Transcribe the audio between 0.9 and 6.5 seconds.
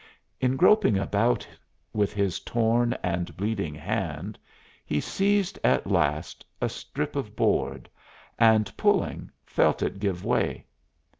about with his torn and bleeding hand he seized at last